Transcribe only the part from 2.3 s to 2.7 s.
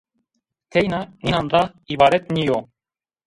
nîyo